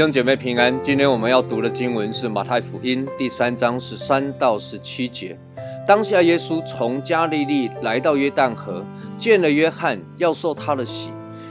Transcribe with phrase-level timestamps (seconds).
[0.00, 5.38] 弟兄姐妹平安，今天我们要读的经文是马太福音第三章十三到十七节。
[5.86, 8.82] 当下耶稣从加利利来到约旦河，
[9.18, 11.10] 见了约翰，要受他的洗。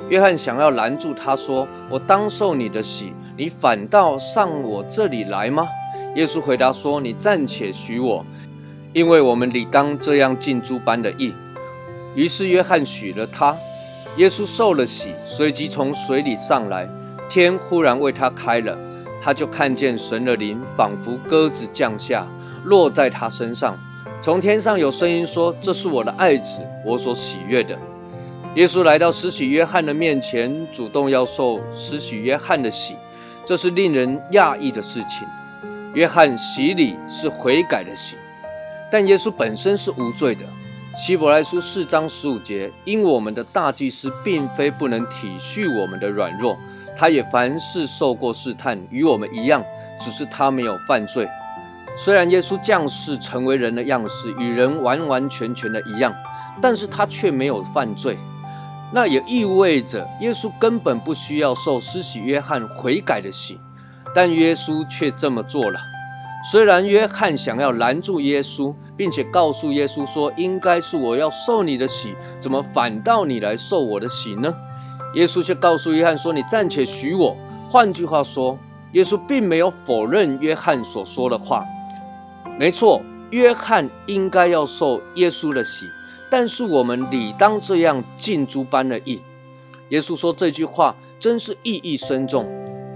[0.09, 5.65] 约翰想要拦住他，说：“我当受你的洗，你反倒上我这里来吗？”
[6.17, 8.25] 耶稣回答说：“你暂且许我，
[8.91, 11.33] 因为我们理当这样尽诸般的义。”
[12.15, 13.55] 于是约翰许了他。
[14.17, 16.85] 耶稣受了洗，随即从水里上来。
[17.29, 18.77] 天忽然为他开了，
[19.23, 22.27] 他就看见神的灵仿佛鸽子降下，
[22.65, 23.77] 落在他身上。
[24.21, 27.77] 从天上有声音说：“这是我的爱子，我所喜悦的。”
[28.55, 32.95] 耶稣来到施洗约翰的面前，主动要受施洗约翰的洗，
[33.49, 35.27] 这是令人讶异的事情。
[35.95, 38.15] 约翰洗礼是悔改的洗，
[38.91, 40.45] 但耶稣本身是无罪的。
[40.95, 46.55] 希伯来书四章十五节，因我们的大祭司并非不能体恤我们的软弱，
[46.95, 49.65] 他也凡事受过试探，与我们一样，
[49.99, 51.27] 只是他没有犯罪。
[51.97, 56.13] 虽然耶稣降世成为人的样式，与人完完全全的一样，
[56.61, 58.15] 但是他却没有犯罪。
[58.91, 63.59] 那也意味着耶稣根本不需要受施洗约翰悔改的洗，
[64.15, 65.79] 但耶稣却这么做了。
[66.51, 74.55] 虽然约翰想要拦住耶稣，并且告诉耶稣说：“应该是我要受你的洗，怎么反倒你来受我的洗呢？”
[75.15, 77.35] 耶稣却告诉约翰说：“你暂且许我。”
[77.69, 78.57] 换句话说，
[78.93, 81.63] 耶稣并没有否认约翰所说的话。
[82.57, 83.01] 没错，
[83.31, 85.85] 约翰应该要受耶稣的洗，
[86.29, 89.21] 但是我们理当这样尽诸般的义。
[89.89, 92.47] 耶稣说这句话真是意义深重。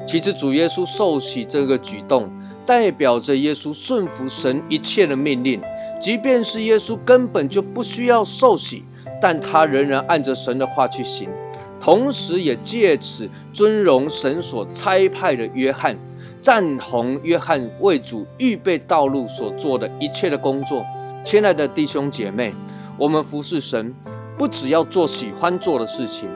[0.08, 2.32] 其实主耶稣受洗这个举动。
[2.66, 5.62] 代表着耶稣顺服神一切的命令，
[6.00, 8.86] 即便是耶稣根本就不需要受洗，
[9.22, 11.30] 但他仍然按着神的话去行，
[11.78, 15.98] 同时也借此尊荣神所差派的约翰，
[16.40, 20.86] 赞同约翰为主预备道路所做的一切的工作。
[21.26, 22.54] 亲爱的弟兄姐妹，
[22.98, 23.94] 我们服侍神，
[24.38, 26.30] 不只要做喜欢做的事情，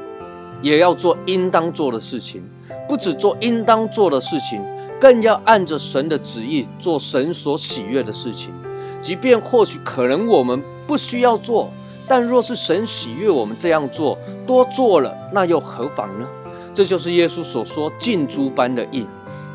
[0.62, 2.42] 也要做应当做的事情，
[2.88, 4.62] 不只做应当做的事情。
[5.00, 8.52] 更要按着神的旨意做神所喜悦的事情，
[9.00, 11.70] 即便或许可能我们不需要做，
[12.08, 16.28] 但若是神喜悦我们这样做，多做了，那又何妨呢？
[16.74, 19.06] 这就是耶稣所说尽诸般的义。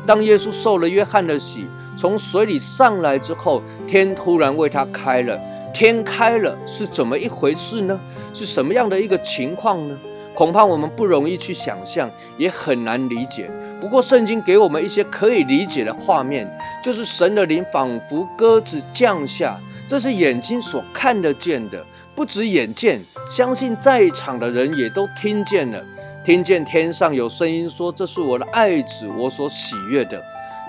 [0.05, 5.37] 当耶稣受了约翰的洗，从水里上来之后，天突然为他开了。
[5.73, 7.99] 天开了是怎么一回事呢？
[8.33, 9.97] 是什么样的一个情况呢？
[10.35, 13.51] 恐怕我们不容易去想象，也很难理解。
[13.79, 16.49] 不过，圣经给我们一些可以理解的画面，
[16.83, 21.85] 就是神的灵仿佛鸽子降下，这是眼睛所看得见的，
[22.15, 25.83] 不止眼见，相信在场的人也都听见了，
[26.25, 30.19] 听见天上有声音说：“这是我的爱子，我所喜悦的。”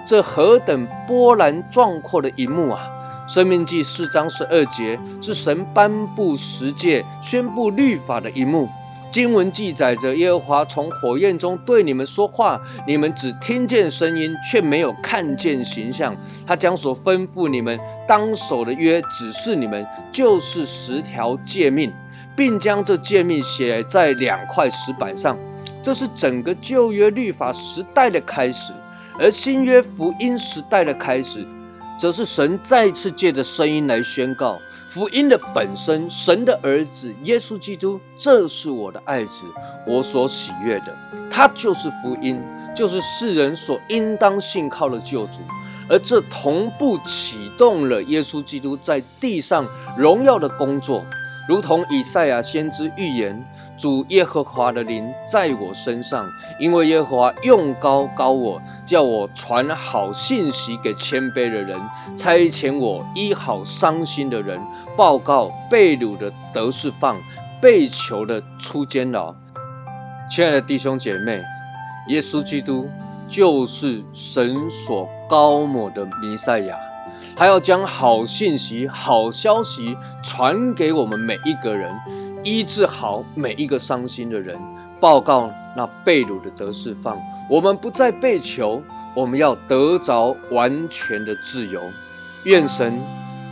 [0.06, 2.88] 这何等波澜壮阔的一幕啊！
[3.26, 8.68] 生命记四章十二节是神颁布十诫、宣布律法的一幕。
[9.10, 16.14] 经文记载着耶和华从火焰中对你们说话，你们只听见声音，却没有看见形象。
[16.44, 17.78] 他将所吩咐你们
[18.08, 21.92] 当守的约指示你们，就是十条诫命，
[22.34, 25.38] 并将这诫命写在两块石板上。
[25.80, 28.72] 这是整个旧约律法时代的开始，
[29.18, 31.46] 而新约福音时代的开始，
[31.98, 34.58] 则是神再次借着声音来宣告。
[34.90, 39.44] 福音的本身，神的儿子耶稣基督，这是我的爱子，
[39.86, 40.96] 我所喜悦的。
[41.30, 42.40] 他就是福音，
[42.76, 45.40] 就是世人所应当信靠的救主。
[45.88, 49.66] 而这同步启动了耶稣基督在地上
[49.98, 51.04] 荣耀的工作。
[51.46, 53.44] 如同以赛亚先知预言，
[53.76, 56.26] 主耶和华的灵在我身上，
[56.58, 61.78] 因为耶和华用高高我，叫我传好信息给谦卑的人，
[62.16, 64.58] 差遣我医好伤心的人，
[64.96, 67.20] 报告被掳的得释放，
[67.60, 69.34] 被囚的出监牢。
[70.30, 71.42] 亲爱的弟兄姐妹，
[72.08, 72.88] 耶稣基督
[73.28, 76.74] 就是神所高抹的弥赛亚。
[77.36, 81.92] 还要将好信息、好消息传给我们每一个人，
[82.42, 84.58] 医治好每一个伤心的人，
[85.00, 87.16] 报告那被掳的得释放。
[87.50, 88.82] 我们不再被囚，
[89.14, 91.80] 我们要得着完全的自由。
[92.44, 93.00] 愿神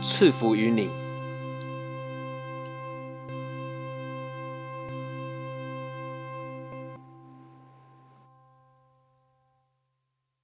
[0.02, 1.01] 赐福于你。